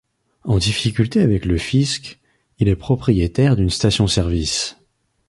[0.45, 2.19] En difficulté avec le fisc,
[2.57, 4.77] il est propriétaire d'une station service.